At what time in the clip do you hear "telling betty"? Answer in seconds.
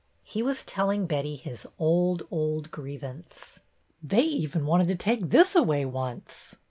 0.63-1.35